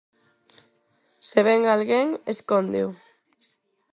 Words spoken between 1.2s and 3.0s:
Se vén alguén, escóndeo.